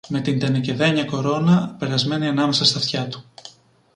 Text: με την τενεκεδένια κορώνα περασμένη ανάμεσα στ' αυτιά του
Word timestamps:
με 0.09 0.21
την 0.21 0.39
τενεκεδένια 0.39 1.05
κορώνα 1.05 1.75
περασμένη 1.79 2.27
ανάμεσα 2.27 2.65
στ' 2.65 2.75
αυτιά 2.75 3.07
του 3.07 3.25